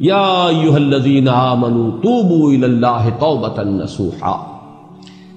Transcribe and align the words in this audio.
یا 0.00 0.46
ایوہ 0.46 0.74
الذین 0.74 1.28
آمنوا 1.28 1.90
توبوا 1.90 2.52
الاللہ 2.52 3.08
توبتا 3.18 3.62
نسوحا 3.62 4.60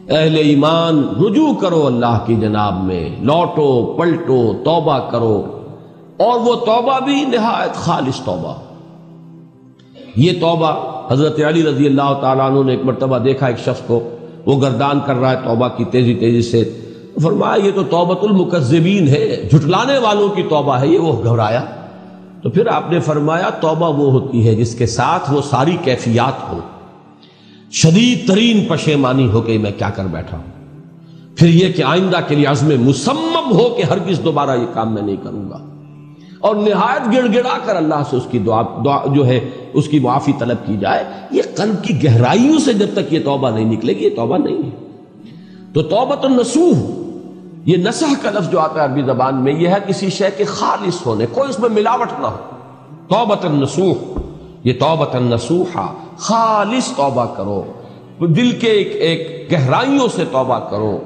اہل 0.09 0.35
ایمان، 0.35 1.03
رجوع 1.25 1.53
کرو 1.53 1.85
اللہ 1.87 2.19
کی 2.25 2.35
جناب 2.35 2.83
میں، 2.83 3.09
لوٹو، 3.21 3.97
پلٹو، 3.97 4.53
توبہ 4.63 4.99
کرو۔ 4.99 5.59
اور 6.17 6.39
وہ 6.39 6.55
توبہ 6.55 6.99
بھی 6.99 7.25
نہایت 7.25 7.73
خالص 7.73 8.19
توبہ۔ 8.19 8.53
یہ 10.15 10.31
توبہ 10.39 10.75
حضرت 11.11 11.39
علی 11.47 11.63
رضی 11.63 11.85
اللہ 11.85 12.13
تعالیٰ 12.21 12.51
عنہ 12.51 12.63
نے 12.63 12.71
ایک 12.71 12.85
مرتبہ 12.85 13.17
دیکھا 13.17 13.47
ایک 13.47 13.59
شخص 13.59 13.81
کو، 13.87 14.03
وہ 14.45 14.61
گردان 14.61 14.99
کر 15.05 15.15
رہا 15.15 15.31
ہے 15.31 15.35
توبہ 15.35 15.67
کی 15.67 15.85
تیزی 15.85 16.15
تیزی 16.15 16.41
سے۔ 16.41 16.81
فرمایا، 17.21 17.65
یہ 17.65 17.71
تو 17.75 17.83
توبت 17.83 18.17
المکذبین 18.21 19.07
ہے، 19.07 19.49
جھٹلانے 19.51 19.97
والوں 19.97 20.29
کی 20.29 20.43
توبہ 20.43 20.75
ہے، 20.75 20.87
یہ 20.87 20.99
وہ 20.99 21.23
گھبرایا۔ 21.23 21.65
تو 22.43 22.49
پھر 22.49 22.67
آپ 22.67 22.91
نے 22.91 22.99
فرمایا 22.99 23.49
توبہ 23.49 23.93
وہ 23.97 24.11
ہوتی 24.11 24.47
ہے 24.47 24.55
جس 24.55 24.75
کے 24.75 24.85
ساتھ 24.85 25.31
وہ 25.31 25.41
ساری 25.49 25.77
کیفیات 25.83 26.51
ہو 26.51 26.59
شدید 27.71 28.27
ترین 28.27 28.65
پشیمانی 28.65 29.29
ہو 29.31 29.41
کہ 29.41 29.57
میں 29.57 29.71
کیا 29.77 29.89
کر 29.89 30.05
بیٹھا 30.05 30.37
ہوں۔ 30.37 30.77
پھر 31.35 31.47
یہ 31.47 31.73
کہ 31.73 31.83
آئندہ 31.83 32.17
کے 32.27 32.35
لیے 32.35 32.45
عزم 32.45 32.83
مسمم 32.83 33.51
ہو 33.51 33.69
کہ 33.69 33.81
ہرگز 33.81 34.19
دوبارہ 34.23 34.57
یہ 34.57 34.65
کام 34.73 34.93
میں 34.93 35.01
نہیں 35.01 35.15
کروں 35.23 35.49
گا۔ 35.49 35.59
اور 36.39 36.55
نہایت 36.55 37.17
گڑ 37.17 37.27
گڑا 37.35 37.57
کر 37.65 37.75
اللہ 37.75 38.03
سے 38.09 38.17
اس 38.17 38.23
کی 38.31 38.39
دعا, 38.39 38.61
دعا 38.85 38.99
جو 39.15 39.27
ہے 39.27 39.49
اس 39.73 39.87
کی 39.87 39.99
معافی 39.99 40.31
طلب 40.39 40.57
کی 40.65 40.77
جائے۔ 40.79 41.03
یہ 41.31 41.41
قلب 41.55 41.83
کی 41.83 42.03
گہرائیوں 42.03 42.59
سے 42.59 42.73
جب 42.73 42.87
تک 42.93 43.13
یہ 43.13 43.19
توبہ 43.23 43.49
نہیں 43.49 43.65
نکلے 43.65 43.93
گی 43.93 44.03
یہ 44.03 44.09
توبہ 44.09 44.37
نہیں 44.37 44.57
ہے۔ 44.57 44.69
تو 45.73 45.81
توبت 45.81 46.25
النسوح 46.25 47.02
یہ 47.65 47.77
نسح 47.77 48.05
کا 48.21 48.31
لفظ 48.31 48.49
جو 48.49 48.59
آتا 48.59 48.79
ہے 48.79 48.85
عربی 48.85 49.01
زبان 49.01 49.35
میں، 49.35 49.53
یہ 49.53 49.67
ہے 49.67 49.75
کسی 49.87 50.09
شے 50.09 50.29
کے 50.37 50.43
خالص 50.43 51.05
ہونے، 51.05 51.25
کوئی 51.31 51.49
اس 51.49 51.59
میں 51.59 51.69
ملاوٹ 51.69 52.07
نہ 52.19 52.27
ہو۔ 52.27 52.37
توبت 53.09 53.45
النسوح 53.45 54.19
یہ 54.63 54.73
توبت 54.79 55.15
النسوحا 55.15 55.93
خالص 56.17 56.89
توبہ 56.95 57.25
کرو۔ 57.25 57.63
دل 58.19 58.51
کے 58.51 58.67
ایک 58.67 58.95
ایک 58.95 59.51
گہرائیوں 59.51 60.07
سے 60.15 60.23
توبہ 60.31 60.59
کرو 60.59 60.99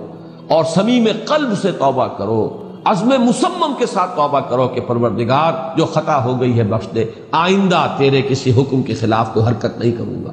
اور 0.47 0.64
سمیم 0.64 1.08
قلب 1.25 1.58
سے 1.61 1.72
توبہ 1.72 2.08
کرو۔ 2.08 2.69
عزم 2.86 3.08
مسمم 3.08 3.73
کے 3.77 3.86
ساتھ 3.86 4.16
توبہ 4.16 4.39
کرو 4.39 4.67
کہ 4.67 4.81
پروردگار، 4.81 5.77
جو 5.77 5.86
خطا 5.86 6.23
ہو 6.23 6.42
گئی 6.42 6.58
ہے 6.58 6.64
بخش 6.64 6.88
دے، 6.95 7.05
آئندہ 7.31 7.88
تیرے 7.97 8.21
کسی 8.21 8.61
حکم 8.61 8.81
کے 8.81 8.94
خلاف 8.94 9.33
کوئی 9.33 9.45
حرکت 9.45 9.77
نہیں 9.77 9.92
کروں 9.92 10.25
گا۔ 10.25 10.31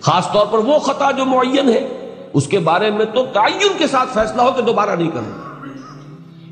خاص 0.00 0.32
طور 0.32 0.46
پر 0.46 0.58
وہ 0.58 0.78
خطا 0.78 1.10
جو 1.10 1.24
معین 1.24 1.68
ہے، 1.68 1.88
اس 2.32 2.46
کے 2.46 2.58
بارے 2.58 2.90
میں 2.90 3.06
تو 3.06 3.24
تعین 3.32 3.78
کے 3.78 3.86
ساتھ 3.86 4.08
فیصلہ 4.14 4.42
ہو 4.42 4.50
کہ 4.56 4.62
دوبارہ 4.62 4.90
نہیں 4.90 5.10
کروں۔ 5.10 5.38
گا 5.38 5.43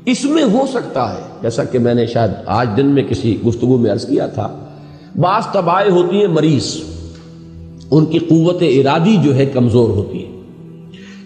اس 0.05 0.25
میں 0.25 0.43
ہو 0.43 0.65
سکتا 0.73 1.13
ہے۔ 1.13 1.21
جیسا 1.41 1.63
کہ 1.63 1.79
میں 1.79 1.93
نے 1.93 2.05
شاید 2.05 2.31
آج 2.45 2.69
دن 2.77 2.85
میں 2.85 3.03
کسی 3.03 3.41
گفتگو 3.47 3.77
میں 3.77 3.91
عرض 3.91 4.07
کیا 4.07 4.27
تھا، 4.27 4.65
بعض 5.15 5.47
تباہیں 5.47 5.91
ہوتی 5.91 6.19
ہیں 6.19 6.27
مریض۔ 6.27 6.77
ان 7.91 8.05
کی 8.05 8.19
قوت 8.19 8.61
ارادی 8.61 9.17
جو 9.23 9.35
ہے 9.35 9.45
کمزور 9.45 9.89
ہوتی 9.89 10.25
ہے۔ 10.25 10.31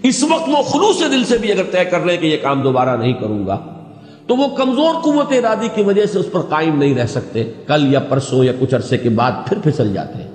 اس 0.04 0.24
وقت 0.24 0.50
وہ 0.50 0.64
خلوص 0.64 1.00
دل 1.00 1.24
سے 1.24 1.38
بھی 1.38 1.52
اگر 1.52 1.64
طے 1.72 1.86
کر 1.86 2.00
رہے 2.00 2.18
کہ 2.18 2.26
یہ 2.26 2.38
کام 2.42 2.62
دوبارہ 2.62 2.98
نہیں 2.98 3.14
کروں 3.14 3.48
گا، 3.48 3.58
تو 4.28 4.36
وہ 4.36 4.48
کمزور 4.48 4.94
قوت 5.04 5.32
ارادی 5.32 5.68
کی 5.76 5.82
وجہ 5.82 6.06
سے 6.06 6.20
اس 6.20 6.26
پر 6.32 6.40
قائم 6.40 6.78
نہیں 6.78 6.96
رہ 6.96 7.06
سکتے۔ 7.06 7.44
کل 7.68 7.94
یا 7.94 8.00
پرسوں 8.00 8.44
یا 8.44 8.52
کچھ 8.60 8.76
عرصے 8.76 8.98
کے 8.98 9.10
بعد 9.10 9.32
پھر 9.50 9.58
پھسل 9.64 9.94
جاتے 9.94 10.20
ہیں۔ 10.20 10.32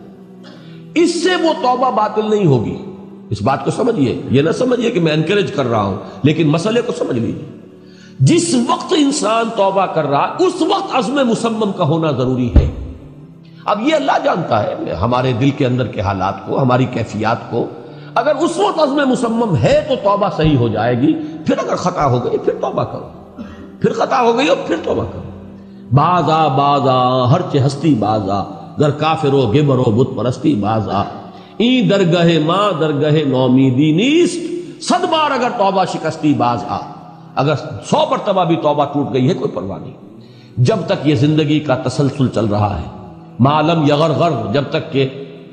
اس 0.94 1.22
سے 1.22 1.28
وہ 1.42 1.52
توبہ 1.52 1.90
باطل 1.90 2.30
نہیں 2.30 2.46
ہوگی۔ 2.46 2.76
اس 3.30 3.42
بات 3.42 3.64
کو 3.64 3.70
سمجھیے۔ 3.70 4.22
یہ 4.30 4.42
نہ 4.42 4.50
سمجھیے 4.50 4.90
کہ 4.90 5.00
میں 5.00 5.12
انکریج 5.12 5.52
کر 5.52 5.66
رہا 5.66 5.82
ہوں، 5.82 5.96
لیکن 6.22 6.48
مسئلے 6.48 6.80
کو 6.80 6.92
سمجھ 6.98 7.18
لیجیے 7.18 7.62
جس 8.20 8.54
وقت 8.68 8.94
انسان 8.96 9.44
توبہ 9.56 9.86
کر 9.86 10.06
رہا، 10.06 10.36
اس 10.38 10.62
وقت 10.62 10.94
عزم 10.94 11.14
مسمم 11.14 11.72
کا 11.72 11.84
ہونا 11.84 12.10
ضروری 12.10 12.50
ہے۔ 12.56 12.70
اب 13.64 13.80
یہ 13.80 13.94
اللہ 13.94 14.12
جانتا 14.24 14.62
ہے، 14.62 14.94
ہمارے 14.94 15.32
دل 15.32 15.50
کے 15.50 15.66
اندر 15.66 15.86
کے 15.86 16.00
حالات 16.00 16.46
کو، 16.46 16.62
ہماری 16.62 16.84
کیفیات 16.84 17.50
کو۔ 17.50 17.66
اگر 18.14 18.34
اس 18.34 18.58
وقت 18.58 18.78
عزم 18.78 19.08
مسمم 19.08 19.56
ہے 19.56 19.84
تو 19.88 19.94
توبہ 19.96 20.28
صحیح 20.36 20.56
ہو 20.56 20.68
جائے 20.68 21.00
گی، 21.00 21.12
پھر 21.46 21.58
اگر 21.58 21.76
خطا 21.76 22.06
ہو 22.06 22.24
گئی، 22.24 22.38
پھر 22.38 22.52
توبہ 22.52 22.84
کرو۔ 22.84 23.08
پھر 23.80 23.92
خطا 23.92 24.20
ہو 24.20 24.38
گئی 24.38 24.48
اور 24.48 24.56
پھر 24.66 24.76
توبہ 24.84 25.04
کرو۔ 25.04 25.30
بازا 25.92 26.48
بازا، 26.48 27.30
ہر 27.30 27.66
ہستی 27.66 27.94
بازا، 27.94 28.44
گر 28.80 28.90
کافر 28.90 29.32
و 29.32 29.42
گبر 29.42 29.78
و 29.78 29.90
بت 29.90 30.16
پرستی 30.16 30.54
بازا۔ 30.54 31.02
ای 31.56 31.82
درگہ 31.82 32.46
ماں 32.46 32.72
درگہ 32.80 33.28
نومیدی 33.28 33.92
نیست۔ 33.92 34.52
صد 34.82 35.04
بار 35.04 35.30
اگر 35.30 35.48
توبہ 35.58 35.84
شکستی 35.84 36.34
باز 36.34 36.64
آ 36.68 36.78
اگر 37.34 37.54
سو 37.84 38.04
مرتبہ 38.10 38.44
بھی 38.44 38.56
توبہ 38.56 38.84
ٹوٹ 38.84 39.12
گئی 39.14 39.28
ہے، 39.28 39.34
کوئی 39.34 39.50
پرواہ 39.54 39.78
نہیں۔ 39.78 39.92
جب 40.56 40.78
تک 40.86 41.06
یہ 41.08 41.14
زندگی 41.14 41.58
کا 41.60 41.74
تسلسل 41.84 42.28
چل 42.28 42.46
رہا 42.46 42.78
ہے 42.80 42.88
معلم 43.40 43.82
یغر 43.88 44.10
غر 44.10 44.32
جب 44.52 44.64
تک 44.70 44.92
کہ 44.92 45.08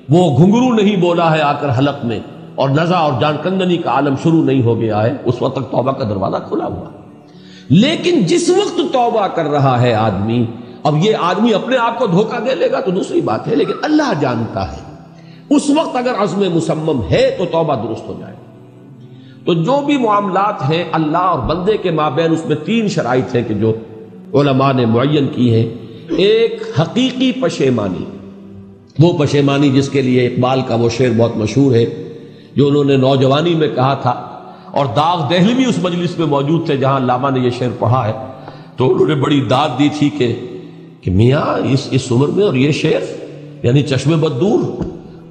وہ 0.09 0.37
گھنگرو 0.37 0.73
نہیں 0.73 0.95
بولا 0.95 1.31
ہے 1.31 1.41
آ 1.41 1.51
کر 1.53 1.77
حلق 1.77 2.03
میں، 2.05 2.19
اور 2.55 2.69
نزا 2.69 2.97
اور 2.97 3.13
جان 3.21 3.35
کندنی 3.43 3.77
کا 3.77 3.89
عالم 3.91 4.15
شروع 4.23 4.43
نہیں 4.43 4.63
ہو 4.63 4.79
گیا 4.79 5.03
ہے، 5.03 5.13
اس 5.25 5.41
وقت 5.41 5.55
تک 5.55 5.71
توبہ 5.71 5.91
کا 5.91 6.09
دروازہ 6.09 6.37
کھلا 6.49 6.65
ہوا۔ 6.65 6.89
لیکن 7.69 8.19
جس 8.25 8.49
وقت 8.49 8.79
توبہ 8.93 9.27
کر 9.27 9.45
رہا 9.45 9.81
ہے 9.81 9.93
آدمی، 9.93 10.45
اب 10.83 10.97
یہ 10.97 11.15
آدمی 11.21 11.53
اپنے 11.53 11.77
آپ 11.77 11.99
کو 11.99 12.07
دھوکہ 12.07 12.39
دے 12.39 12.55
لے 12.55 12.71
گا 12.71 12.79
تو 12.79 12.91
دوسری 12.91 13.21
بات 13.21 13.47
ہے، 13.47 13.55
لیکن 13.55 13.83
اللہ 13.83 14.11
جانتا 14.19 14.71
ہے۔ 14.71 14.87
اس 15.49 15.69
وقت 15.69 15.95
اگر 15.95 16.21
عزم 16.21 16.43
مسمم 16.53 17.01
ہے 17.09 17.29
تو 17.37 17.45
توبہ 17.45 17.75
درست 17.75 18.07
ہو 18.07 18.15
جائے۔ 18.19 18.35
تو 19.45 19.53
جو 19.53 19.85
بھی 19.85 19.97
معاملات 19.97 20.69
ہیں 20.69 20.83
اللہ 20.91 21.17
اور 21.17 21.39
بندے 21.39 21.77
کے 21.77 21.91
مابین 21.91 22.31
اس 22.31 22.45
میں 22.45 22.55
تین 22.65 22.87
شرائط 22.87 23.35
ہیں 23.35 23.43
کہ 23.47 23.53
جو 23.53 23.73
علماء 24.33 24.73
نے 24.73 24.85
معین 24.85 25.27
کی 25.27 25.53
ہیں۔ 25.53 25.69
ایک 26.17 26.63
حقیقی 26.81 27.31
پشیمانی۔ 27.31 28.05
وہ 28.99 29.17
پشیمانی 29.17 29.69
جس 29.69 29.89
کے 29.89 30.01
لیے 30.01 30.27
اقبال 30.27 30.61
کا 30.67 30.75
وہ 30.75 30.89
شعر 30.89 31.09
بہت 31.17 31.37
مشہور 31.37 31.75
ہے 31.75 31.85
جو 32.55 32.67
انہوں 32.67 32.83
نے 32.83 32.97
نوجوانی 32.97 33.55
میں 33.55 33.67
کہا 33.75 33.93
تھا۔ 33.93 34.11
اور 34.71 34.85
داغ 34.85 35.29
دہلی 35.29 35.53
بھی 35.53 35.65
اس 35.65 35.79
مجلس 35.83 36.19
میں 36.19 36.27
موجود 36.27 36.65
تھے 36.65 36.77
جہاں 36.77 36.97
علامہ 36.97 37.29
نے 37.29 37.39
یہ 37.39 37.49
شعر 37.49 37.69
پڑھا 37.79 38.07
ہے۔ 38.07 38.13
تو 38.75 38.93
انہوں 38.93 39.07
نے 39.07 39.15
بڑی 39.15 39.41
داد 39.49 39.69
دی 39.79 39.89
تھی 39.99 40.09
کہ 40.09 40.39
کہ 41.01 41.11
میاں 41.11 41.71
اس 41.71 41.87
اس 41.91 42.11
عمر 42.11 42.27
میں 42.27 42.45
اور 42.45 42.53
یہ 42.53 42.71
شعر 42.71 43.01
یعنی 43.65 43.83
چشم 43.83 44.19
بدور 44.19 44.59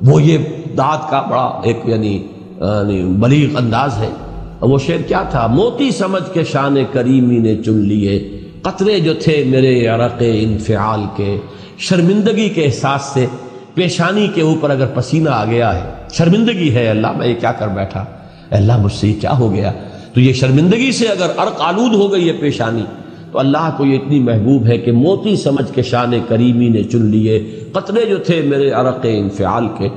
وہ 0.02 0.22
یہ 0.22 0.38
داد 0.78 1.10
کا 1.10 1.22
بڑا 1.30 1.60
ایک 1.64 1.76
یعنی, 1.84 2.14
یعنی 2.14 2.26
یعنی 2.60 3.02
بلیغ 3.02 3.56
انداز 3.56 3.91
ہے۔ 3.98 4.10
وہ 4.60 4.78
شعر 4.78 5.02
کیا 5.02 5.22
تھا؟ 5.22 5.46
موتی 5.46 5.91
سمجھ 5.91 6.34
کے 6.34 6.44
شان 6.44 6.76
کریمی 6.92 7.38
نے 7.38 7.56
چن 7.56 7.72
لیے۔ 7.72 8.41
قطرے 8.62 9.00
جو 9.00 9.14
تھے 9.14 9.44
میرے 9.46 9.86
عرق 9.86 10.14
انفعال 10.20 11.00
کے۔ 11.16 11.36
شرمندگی 11.78 12.48
کے 12.48 12.64
احساس 12.64 13.02
سے 13.02 13.26
پیشانی 13.74 14.28
کے 14.34 14.42
اوپر 14.42 14.70
اگر 14.70 14.86
پسینہ 14.86 15.30
آ 15.30 15.44
گیا 15.44 15.74
ہے۔ 15.74 15.91
شرمندگی 16.12 16.74
ہے 16.74 16.88
اللہ، 16.88 17.06
میں 17.16 17.26
یہ 17.26 17.34
کیا 17.41 17.52
کر 17.52 17.69
بیٹھا؟ 17.69 18.04
اللہ، 18.50 18.82
مجھ 18.82 18.92
سے 18.92 19.08
یہ 19.08 19.20
کیا 19.20 19.38
ہو 19.38 19.52
گیا؟ 19.52 19.72
تو 20.14 20.20
یہ 20.20 20.32
شرمندگی 20.32 20.92
سے 20.92 21.06
اگر 21.06 21.26
عرق 21.36 21.60
آلود 21.60 21.94
ہو 21.94 22.12
گئی 22.12 22.28
ہے 22.28 22.32
پیشانی۔ 22.32 22.84
تو 23.32 23.38
اللہ 23.38 23.70
کو 23.76 23.84
یہ 23.84 23.98
اتنی 23.98 24.20
محبوب 24.20 24.66
ہے 24.66 24.78
کہ 24.78 24.92
موتی 24.92 25.36
سمجھ 25.36 25.72
کے 25.74 25.82
شان 25.82 26.12
کریمی 26.28 26.68
نے 26.68 26.82
چن 26.82 27.06
لیے، 27.06 27.60
قطرے 27.72 28.04
جو 28.04 28.16
تھے 28.16 28.42
میرے 28.42 28.70
عرق 28.70 28.98
انفعال 29.02 29.68
کے۔ 29.78 29.88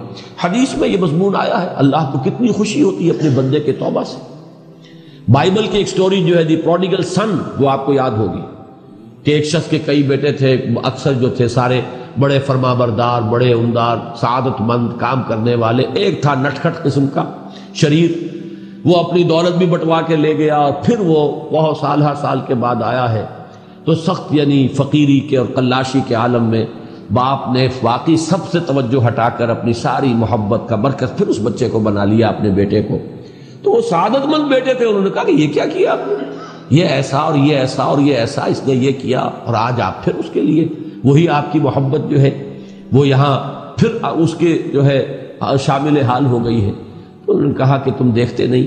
حدیث 0.44 0.78
میں 0.78 0.90
یہ 0.90 0.98
مضمون 0.98 1.36
آیا 1.36 1.62
ہے، 1.62 1.68
اللہ 1.76 2.10
کو 2.14 2.20
کتنی 2.20 2.48
خوشی 2.48 2.82
ہوتی 2.82 3.06
ہے 3.06 3.12
اپنے 3.12 3.30
بندے 3.30 3.60
کے 3.60 3.72
توبہ 3.72 4.04
سے۔ 4.04 4.18
بائبل 5.32 5.68
کی 5.72 5.78
ایک 5.78 5.88
سٹوری 5.88 6.24
جو 6.24 6.38
ہے 6.38 6.44
دی 6.44 6.56
پروڈیگل 6.56 7.04
سن 7.04 7.38
وہ 7.60 7.70
آپ 7.70 7.86
کو 7.86 7.94
یاد 7.94 8.12
ہوگی۔ 8.12 8.42
کہ 9.24 9.32
ایک 9.32 9.46
شخص 9.46 9.70
کے 9.70 9.80
کئی 9.86 10.04
بیٹے 10.04 10.32
تھے، 10.32 10.54
اکثر 10.84 11.14
جو 11.14 11.30
تھے 11.30 11.48
سارے 11.48 11.82
بڑے 12.20 12.40
فرما 12.40 12.74
بردار 12.74 13.22
بڑے 13.22 13.54
عمدار 13.54 13.98
سعادت 14.22 14.62
مند 14.62 14.88
کام 15.00 15.22
کرنے 15.28 15.56
والے۔ 15.56 15.84
ایک 15.94 16.22
تھا 16.22 16.36
نٹکھٹ 16.36 16.84
قسم 16.84 17.08
کا، 17.08 17.26
شریر۔ 17.74 18.41
وہ 18.86 18.98
اپنی 18.98 19.24
دولت 19.24 19.58
بھی 19.58 19.66
بٹوا 19.66 20.02
کے 20.02 20.16
لے 20.16 20.38
گیا 20.38 20.58
اور 20.58 20.72
پھر 20.84 21.00
وہ 21.00 21.50
بہت 21.52 21.78
سال 21.78 22.04
ہر 22.04 22.16
سال 22.16 22.40
کے 22.48 22.54
بعد 22.56 22.76
آیا 22.84 23.14
ہے۔ 23.14 23.26
تو 23.86 23.96
سخت 23.96 24.34
یعنی 24.34 24.68
فقیری 24.68 25.20
کے 25.20 25.38
اور 25.38 25.48
کلاشی 25.56 26.00
کے 26.08 26.16
عالم 26.16 26.44
میں 26.44 26.66
باپ 27.14 27.52
نے 27.54 27.68
واقعی 27.84 28.18
سب 28.18 28.52
سے 28.52 28.60
توجہ 28.60 29.08
ہٹا 29.08 29.30
کر 29.30 29.50
اپنی 29.50 29.74
ساری 29.74 30.14
محبت 30.14 30.70
کا 30.70 30.76
برکت 30.76 31.18
پھر 31.18 31.28
اس 31.28 31.40
بچے 31.44 31.70
کو 31.70 31.80
بنا 31.80 32.06
لیا 32.06 32.28
اپنے 32.28 32.50
بیٹے 32.50 32.82
کو۔ 32.82 32.98
تو 33.64 33.72
وہ 33.72 33.82
سعادت 33.82 34.26
مند 34.26 34.50
بیٹے 34.50 34.74
تھے، 34.74 34.86
انہوں 34.86 35.02
نے 35.02 35.10
کہا 35.10 35.24
کہ 35.24 35.32
یہ 35.32 35.54
کیا 35.54 35.66
کیا؟ 35.66 35.92
آپ 35.92 36.08
نے 36.08 36.14
یہ 36.70 36.86
ایسا 36.86 37.18
اور 37.18 37.36
یہ 37.36 37.56
ایسا 37.56 37.84
اور 37.84 38.00
یہ 38.00 38.16
ایسا، 38.16 38.46
اس 38.46 38.62
نے 38.68 38.74
یہ 38.74 38.92
کیا 39.02 39.20
اور 39.20 39.54
آج 39.54 39.82
آپ 39.82 40.04
پھر 40.04 40.16
اس 40.16 40.26
کے 40.34 40.42
لیے 40.42 40.68
وہی 41.04 41.28
آپ 41.28 41.54
کی 41.54 41.60
محبت 41.60 42.10
جو 42.10 42.22
ہے، 42.22 42.60
وہ 42.92 43.08
یہاں 43.08 43.40
پھر 43.78 43.90
اس 44.04 44.36
کے 44.36 44.58
جو 44.74 44.86
ہے، 44.86 45.28
شامل 45.60 46.02
حال 46.02 46.26
ہو 46.26 46.46
گئی 46.46 46.66
ہے۔ 46.66 46.72
انہوں 47.32 47.48
نے 47.48 47.54
کہا 47.58 47.78
کہ 47.78 47.92
تم 47.98 48.12
دیکھتے 48.12 48.48
نہیں 48.48 48.66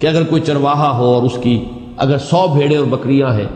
کہ 0.00 0.06
اگر 0.06 0.22
کوئی 0.24 0.42
چرواہا 0.42 0.98
ہو 0.98 1.04
اور 1.04 1.22
اس 1.22 1.38
کی 1.42 1.64
اگر 1.96 2.18
سو 2.18 2.46
بھیڑے 2.54 2.76
اور 2.76 2.86
بکریاں 2.86 3.32
ہیں، 3.32 3.46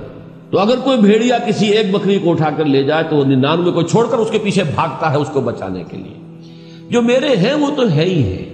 تو 0.50 0.58
اگر 0.58 0.74
کوئی 0.84 0.98
بھیڑیا 0.98 1.38
کسی 1.46 1.66
ایک 1.66 1.90
بکری 1.90 2.18
کو 2.18 2.30
اٹھا 2.30 2.50
کر 2.56 2.64
لے 2.64 2.82
جائے 2.82 3.04
تو 3.04 3.16
وہ 3.16 3.24
ننانوے 3.24 3.72
کو 3.72 3.82
چھوڑ 3.82 4.06
کر 4.10 4.18
اس 4.18 4.30
کے 4.30 4.38
پیچھے 4.38 4.62
بھاگتا 4.74 5.12
ہے 5.12 5.16
اس 5.16 5.30
کو 5.32 5.40
بچانے 5.40 5.84
کے 5.88 5.96
لیے۔ 5.96 6.14
جو 6.90 7.02
میرے 7.02 7.36
ہیں 7.36 7.54
وہ 7.54 7.66
تو 7.76 7.82
ہے 7.90 8.04
ہی 8.04 8.22
ہے 8.22 8.44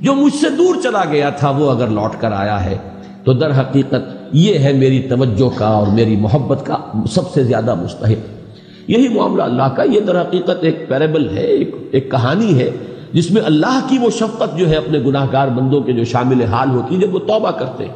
جو 0.00 0.14
مجھ 0.14 0.34
سے 0.34 0.50
دور 0.50 0.74
چلا 0.82 1.04
گیا 1.10 1.30
تھا 1.30 1.50
وہ 1.50 1.70
اگر 1.70 1.86
لوٹ 1.86 2.20
کر 2.20 2.32
آیا 2.32 2.64
ہے، 2.64 2.76
تو 3.24 3.32
در 3.32 3.60
حقیقت 3.60 4.28
یہ 4.32 4.58
ہے 4.58 4.72
میری 4.72 5.02
توجہ 5.02 5.48
کا 5.54 5.66
اور 5.66 5.86
میری 5.86 6.16
محبت 6.16 6.66
کا 6.66 6.76
سب 7.10 7.30
سے 7.30 7.44
زیادہ 7.44 7.74
مستحق۔ 7.74 8.90
یہی 8.90 9.08
معاملہ 9.08 9.42
اللہ 9.42 9.68
کا، 9.76 9.82
یہ 9.82 10.00
در 10.00 10.20
حقیقت 10.20 10.64
ایک 10.64 10.88
پیربل 10.88 11.36
ہے، 11.36 11.46
ایک 11.46 11.74
ایک 11.92 12.10
کہانی 12.10 12.58
ہے۔ 12.58 12.70
جس 13.12 13.30
میں 13.30 13.42
اللہ 13.44 13.86
کی 13.88 13.98
وہ 13.98 14.10
شفقت 14.10 14.58
جو 14.58 14.68
ہے 14.68 14.74
اپنے 14.74 14.98
گناہ 14.98 15.26
گار 15.32 15.48
بندوں 15.48 15.80
کے 15.80 15.92
جو 15.92 16.04
شامل 16.04 16.42
حال 16.42 16.70
ہوتی 16.70 16.94
ہے، 16.94 17.00
جب 17.00 17.14
وہ 17.14 17.18
توبہ 17.18 17.50
کرتے 17.50 17.84
ہیں۔ 17.84 17.94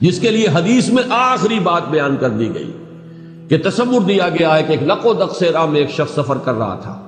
جس 0.00 0.20
کے 0.20 0.30
لیے 0.30 0.46
حدیث 0.52 0.88
میں 0.88 1.02
آخری 1.10 1.58
بات 1.58 1.82
بیان 1.90 2.16
کر 2.20 2.30
دی 2.30 2.50
گئی 2.54 2.70
کہ 3.48 3.58
تصور 3.64 4.00
دیا 4.00 4.28
گیا 4.28 4.56
ہے 4.56 4.62
کہ 4.62 4.70
ایک 4.70 4.82
لقو 4.82 5.12
دق 5.12 5.36
سے 5.36 5.50
میں 5.70 5.80
ایک 5.80 5.90
شخص 5.90 6.14
سفر 6.14 6.38
کر 6.38 6.54
رہا 6.54 6.74
تھا۔ 6.74 7.00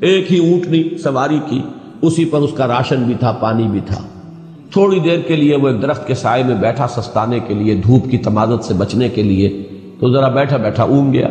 ایک 0.00 0.32
ہی 0.32 0.50
اونٹنی 0.50 0.98
سواری 0.98 1.40
کی، 1.46 1.62
اسی 2.02 2.24
پر 2.24 2.38
اس 2.38 2.50
کا 2.56 2.66
راشن 2.68 3.02
بھی 3.02 3.14
تھا، 3.14 3.32
پانی 3.32 3.62
بھی 3.62 3.80
تھا۔ 3.86 4.02
تھوڑی 4.70 4.98
دیر 4.98 5.18
کے 5.18 5.36
لیے 5.36 5.56
وہ 5.56 5.68
ایک 5.68 5.82
درخت 5.82 6.06
کے 6.06 6.14
سائے 6.14 6.42
میں 6.42 6.54
بیٹھا، 6.54 6.86
سستانے 6.88 7.40
کے 7.40 7.54
لیے، 7.54 7.74
دھوپ 7.74 8.10
کی 8.10 8.18
تمازت 8.18 8.64
سے 8.64 8.74
بچنے 8.74 9.08
کے 9.08 9.22
لیے۔ 9.22 9.62
تو 10.00 10.12
ذرا 10.12 10.28
بیٹھا 10.28 10.56
بیٹھا، 10.56 10.82
اونگ 10.82 11.12
گیا۔ 11.12 11.28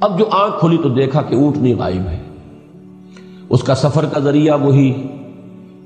اب 0.00 0.18
جو 0.18 0.24
آنکھ 0.30 0.60
کھلی 0.60 0.76
تو 0.82 0.88
دیکھا 0.88 1.22
کہ 1.22 1.34
اونٹنی 1.34 1.74
غائب 1.74 2.08
ہے۔ 2.08 2.23
اس 3.48 3.62
کا 3.62 3.74
سفر 3.74 4.04
کا 4.04 4.20
ذریعہ 4.20 4.58
وہی، 4.58 4.92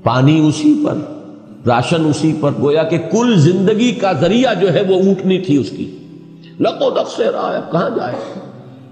پانی 0.03 0.47
اسی 0.47 0.83
پر، 0.85 0.97
راشن 1.67 2.05
اسی 2.05 2.33
پر، 2.41 2.51
گویا 2.61 2.83
کہ 2.83 2.97
کل 2.97 3.35
زندگی 3.37 3.91
کا 3.91 4.11
ذریعہ 4.11 4.53
جو 4.53 4.73
ہے 4.73 4.81
وہ 4.81 4.95
اونٹنی 4.95 5.39
تھی 5.39 5.57
اس 5.57 5.69
کی۔ 5.69 5.97
لقو 6.59 6.89
دخ 6.89 7.15
سے 7.17 7.25
رہا 7.25 7.53
ہے، 7.55 7.59
کہاں 7.71 7.89
جائے؟ 7.89 8.15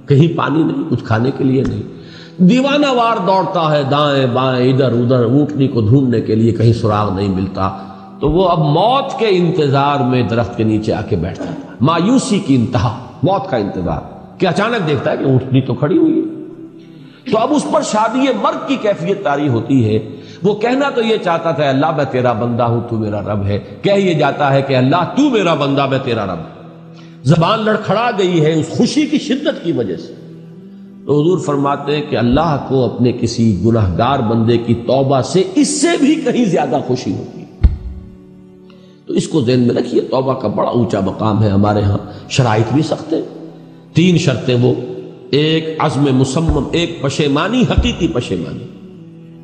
کہیں 0.08 0.38
پانی 0.38 0.64
نہیں، 0.64 0.84
کچھ 0.90 1.04
کھانے 1.04 1.32
کے 1.38 1.44
لیے 1.44 1.64
نہیں۔ 1.68 1.82
دیوانہ 2.38 2.86
وار 2.86 3.18
دوڑتا 3.28 3.78
ہے، 3.78 3.84
دائیں 3.92 4.26
بائیں، 4.34 4.74
ادھر 4.74 4.92
ادھر، 4.92 5.24
اونٹنی 5.24 5.68
کو 5.68 5.82
ڈھونڈنے 5.82 6.22
کے 6.22 6.36
لیے 6.36 6.52
کہیں 6.52 6.74
سراغ 6.74 7.16
نہیں 7.16 7.30
ملتا۔ 7.30 7.78
تو 8.20 8.32
وہ 8.32 8.50
اب 8.50 8.60
موت 8.60 9.20
کے 9.20 9.26
انتظار 9.30 10.00
میں 10.00 10.24
درخت 10.24 10.58
کے 10.58 10.64
نیچے 10.64 10.94
آ 10.94 11.02
کے 11.02 11.16
بیٹھتا 11.16 11.44
تھا 11.44 11.74
مایوسی 11.82 12.40
کی 12.40 12.56
انتہا، 12.56 13.00
موت 13.24 13.50
کا 13.50 13.58
انتظار۔ 13.58 14.02
کہ 14.38 14.48
اچانک 14.48 14.88
دیکھتا 14.88 15.12
ہے 15.12 15.18
کہ 15.18 15.24
اونٹنی 15.24 15.62
تو 15.62 15.74
کھڑی 15.74 15.98
ہوئی 15.98 16.20
ہے۔ 16.20 16.27
تو 17.32 17.38
اب 17.38 17.54
اس 17.54 17.66
پر 17.72 17.82
شادی 17.82 18.20
مرگ 18.42 18.68
کی 18.68 18.76
کیفیت 18.82 19.24
تاری 19.24 19.48
ہوتی 19.48 19.86
ہے۔ 19.86 20.00
وہ 20.44 20.56
کہنا 20.56 20.90
تو 20.90 21.02
یہ 21.02 21.18
چاہتا 21.24 21.52
تھا، 21.52 21.70
اللہ 21.70 21.96
میں 21.96 22.06
تیرا 22.12 22.34
بندہ 22.34 22.64
ہوں، 22.64 22.82
تو 22.90 22.98
میرا 22.98 23.22
رب 23.22 23.46
ہے۔ 23.46 23.60
کہہ 23.82 23.92
یہ 23.92 24.14
جاتا 24.14 24.54
ہے 24.54 24.62
کہ 24.62 24.76
اللہ، 24.76 25.14
تو 25.18 25.30
میرا 25.30 25.54
بندہ، 25.54 25.86
میں 25.86 26.00
تیرا 26.04 26.26
رب 26.26 26.40
زبان 27.24 27.60
لڑکھڑا 27.60 28.12
گئی 28.18 28.46
ہے 28.46 28.60
اس 28.60 28.70
خوشی 28.70 29.06
کی 29.06 29.20
شدت 29.20 29.64
کی 29.64 29.72
وجہ 29.72 29.96
سے۔ 29.96 30.14
تو 31.06 31.22
حضور 31.22 31.40
فرماتے 31.40 31.96
ہیں 31.96 32.04
کہ 32.10 32.16
اللہ 32.16 32.66
کو 32.70 32.86
اپنے 32.86 33.12
کسی 33.12 33.62
گناہ 33.66 33.98
گار 33.98 34.20
بندے 34.20 34.58
کی 34.58 34.74
توبہ 34.74 35.22
سے 35.22 35.44
اس 35.56 35.82
سے 35.82 35.88
بھی 36.00 36.16
کہیں 36.16 36.46
زیادہ 36.46 36.80
خوشی 36.88 37.14
ہوتی 37.14 37.44
تو 39.08 39.14
اس 39.14 39.28
کو 39.28 39.42
ذہن 39.42 39.60
میں 39.60 39.76
رکھیے، 39.76 40.02
توبہ 40.02 40.34
کا 40.34 40.48
بڑا 40.48 40.70
اونچا 40.70 41.00
مقام 41.00 41.44
ہے 41.44 41.50
ہمارے 41.50 41.82
ہاں۔ 41.82 41.98
شرائط 42.30 42.74
بھی 42.74 42.82
سخت 42.82 43.14
ہے 43.14 43.22
تین 43.94 44.18
شرطیں 44.18 44.56
وہ۔ 44.62 44.74
ایک 45.32 45.76
عزم 45.80 46.16
مسمم، 46.16 46.64
ایک 46.72 47.02
پشیمانی، 47.02 47.64
حقیقی 47.72 48.08
پشیمانی۔ 48.08 48.66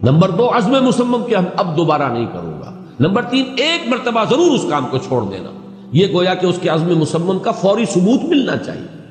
نمبر 0.04 0.30
دو، 0.30 0.58
عزم 0.58 0.86
مسمم 0.86 1.24
کہ 1.24 1.36
ہم 1.36 1.44
اب 1.56 1.78
دوبارہ 1.78 2.10
نہیں 2.14 2.26
کروں 2.26 2.62
گا۔ 2.62 2.74
نمبر 3.00 3.22
تین، 3.22 3.44
ایک 3.58 3.88
مرتبہ 3.88 4.24
ضرور 4.30 4.52
اس 4.52 4.66
کام 4.70 4.86
کو 4.92 4.98
چھوڑ 4.98 5.24
دینا۔ 5.32 5.50
یہ 5.92 6.08
گویا 6.14 6.34
کہ 6.34 6.46
اس 6.46 6.60
کے 6.62 6.70
عزم 6.70 7.00
مسمم 7.00 7.40
کا 7.40 7.52
فوری 7.52 7.86
ثبوت 7.86 8.24
ملنا 8.24 8.58
چاہیے۔ 8.58 9.04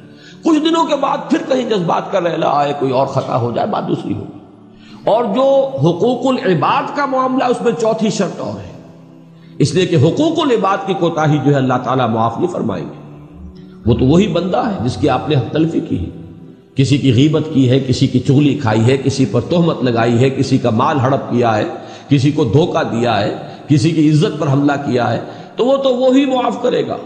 کچھ 0.44 0.58
دنوں 0.58 0.84
کے 0.86 0.96
بعد 0.96 1.18
پھر 1.30 1.38
کہیں 1.48 1.70
جذبات 1.70 2.12
کا 2.12 2.20
رہلا 2.20 2.50
آئے، 2.50 2.72
کوئی 2.78 2.92
اور 2.92 3.06
خطا 3.06 3.36
ہو 3.36 3.52
جائے، 3.54 3.68
بات 3.68 3.88
دوسری 3.88 4.14
ہوگی۔ 4.14 4.38
اور 5.04 5.24
جو 5.24 5.68
حقوق 5.74 6.26
العباد 6.26 6.96
کا 6.96 7.06
معاملہ، 7.06 7.44
اس 7.44 7.62
میں 7.62 7.72
چوتھی 7.80 8.10
شرط 8.10 8.40
اور 8.40 8.60
ہے۔ 8.60 8.72
اس 9.58 9.74
لیے 9.74 9.86
کہ 9.86 9.96
حقوق 9.96 10.38
العباد 10.38 10.76
کی 10.86 10.94
کوتا 10.94 11.32
ہی 11.32 11.38
جو 11.38 11.50
ہے، 11.50 11.56
اللہ 11.56 11.74
تعالیٰ 11.84 12.08
معاف 12.08 12.38
نہیں 12.38 12.50
فرمائیں 12.50 12.84
گے۔ 12.84 13.26
وہ 13.86 13.94
تو 13.94 14.04
وہی 14.04 14.26
بندہ 14.26 14.62
ہے 14.66 14.84
جس 14.84 14.96
کی 14.96 15.08
آپ 15.08 15.28
نے 15.28 15.34
حق 15.34 15.52
تلفی 15.52 15.80
کی 15.80 15.98
ہے۔ 15.98 16.21
کسی 16.74 16.98
کی 16.98 17.14
غیبت 17.14 17.42
کی 17.54 17.70
ہے، 17.70 17.80
کسی 17.80 18.06
کی 18.06 18.18
چغلی 18.18 18.54
کھائی 18.54 18.80
ہے، 18.80 18.96
کسی 18.96 19.26
پر 19.30 19.40
تہمت 19.40 19.84
لگائی 19.84 20.18
ہے، 20.18 20.30
کسی 20.30 20.58
کا 20.58 20.70
مال 20.70 21.00
ہڑپ 21.00 21.30
کیا 21.30 21.56
ہے، 21.56 21.64
کسی 22.08 22.30
کو 22.30 22.44
دھوکہ 22.44 22.82
دیا 22.82 23.20
ہے، 23.20 23.36
کسی 23.68 23.90
کی 23.90 24.10
عزت 24.10 24.40
پر 24.40 24.46
حملہ 24.46 24.72
کیا 24.72 25.12
ہے، 25.12 25.20
تو 25.56 25.66
وہ 25.66 25.76
تو 25.76 25.96
وہی 25.96 26.24
معاف 26.24 26.62
کرے 26.62 26.88
گا۔ 26.88 26.96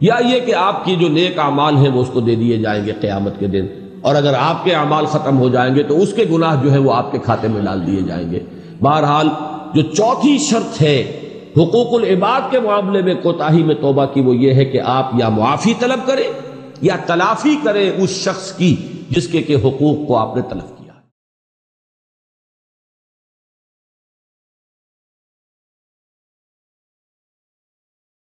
یا 0.00 0.14
یہ 0.34 0.40
کہ 0.40 0.54
آپ 0.54 0.84
کی 0.84 0.96
جو 0.96 1.08
نیک 1.08 1.38
اعمال 1.38 1.76
ہیں 1.76 1.88
وہ 1.88 2.02
اس 2.02 2.08
کو 2.12 2.20
دے 2.20 2.34
دیے 2.34 2.56
جائیں 2.56 2.86
گے 2.86 2.92
قیامت 3.00 3.40
کے 3.40 3.46
دن۔ 3.46 3.66
اور 4.00 4.14
اگر 4.14 4.34
آپ 4.38 4.64
کے 4.64 4.72
اعمال 4.72 5.06
ختم 5.06 5.38
ہو 5.38 5.48
جائیں 5.48 5.74
گے 5.74 5.82
تو 5.82 6.00
اس 6.00 6.12
کے 6.12 6.24
گناہ 6.32 6.64
جو 6.64 6.72
ہے 6.72 6.78
وہ 6.78 6.92
آپ 6.92 7.12
کے 7.12 7.18
کھاتے 7.18 7.48
میں 7.48 7.62
ڈال 7.62 7.86
دیے 7.86 8.00
جائیں 8.08 8.30
گے۔ 8.30 8.40
بہرحال 8.82 9.28
جو 9.74 9.82
چوتھی 9.82 10.38
شرط 10.38 10.82
ہے 10.82 11.20
حقوق 11.56 11.94
العباد 11.94 12.40
کے 12.50 12.60
معاملے 12.60 13.02
میں، 13.02 13.14
کوتاہی 13.22 13.62
میں 13.62 13.74
توبہ 13.80 14.04
کی 14.04 14.20
وہ 14.20 14.36
یہ 14.36 14.54
ہے 14.54 14.64
کہ 14.64 14.80
آپ 14.84 15.10
یا 15.18 15.28
معافی 15.28 15.74
طلب 15.78 16.06
کریں 16.06 16.56
یا 16.82 16.96
تلافی 17.06 17.56
کریں 17.64 17.90
اس 17.96 18.10
شخص 18.10 18.52
کی۔ 18.52 18.76
جس 19.10 19.28
کے 19.28 19.42
کہ 19.42 19.56
حقوق 19.56 20.06
کو 20.08 20.16
آپ 20.16 20.36
نے 20.36 20.42
تلف 20.42 20.75